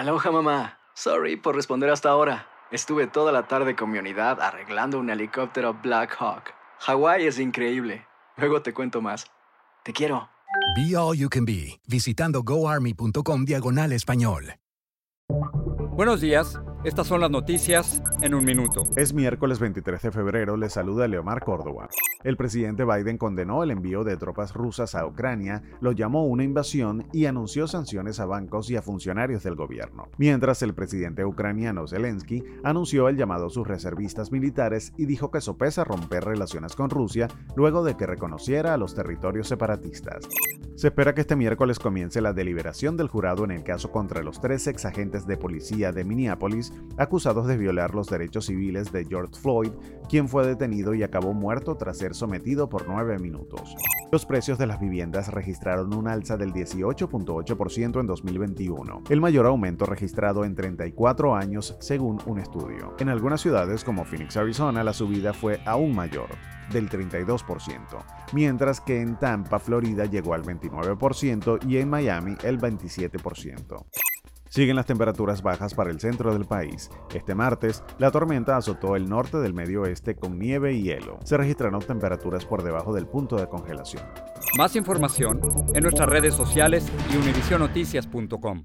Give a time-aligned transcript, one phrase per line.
[0.00, 0.78] Aloha mamá.
[0.94, 2.46] Sorry por responder hasta ahora.
[2.70, 6.54] Estuve toda la tarde con mi unidad arreglando un helicóptero Black Hawk.
[6.78, 8.06] Hawái es increíble.
[8.38, 9.26] Luego te cuento más.
[9.82, 10.30] Te quiero.
[10.74, 14.54] Be All You Can Be, visitando goarmy.com diagonal español.
[15.90, 18.84] Buenos días, estas son las noticias en un minuto.
[18.96, 21.90] Es miércoles 23 de febrero, le saluda Leomar Córdoba.
[22.22, 27.06] El presidente Biden condenó el envío de tropas rusas a Ucrania, lo llamó una invasión
[27.14, 30.08] y anunció sanciones a bancos y a funcionarios del gobierno.
[30.18, 35.40] Mientras el presidente ucraniano Zelensky anunció el llamado a sus reservistas militares y dijo que
[35.40, 37.26] sopesa romper relaciones con Rusia
[37.56, 40.28] luego de que reconociera a los territorios separatistas.
[40.76, 44.40] Se espera que este miércoles comience la deliberación del jurado en el caso contra los
[44.40, 49.38] tres ex agentes de policía de Minneapolis acusados de violar los derechos civiles de George
[49.40, 49.72] Floyd,
[50.08, 53.74] quien fue detenido y acabó muerto tras ser sometido por nueve minutos.
[54.12, 59.86] Los precios de las viviendas registraron un alza del 18.8% en 2021, el mayor aumento
[59.86, 62.94] registrado en 34 años según un estudio.
[62.98, 66.28] En algunas ciudades como Phoenix, Arizona, la subida fue aún mayor,
[66.72, 73.86] del 32%, mientras que en Tampa, Florida llegó al 29% y en Miami el 27%.
[74.50, 76.90] Siguen las temperaturas bajas para el centro del país.
[77.14, 81.20] Este martes, la tormenta azotó el norte del medio oeste con nieve y hielo.
[81.22, 84.02] Se registraron temperaturas por debajo del punto de congelación.
[84.58, 85.40] Más información
[85.72, 88.64] en nuestras redes sociales y univisionoticias.com.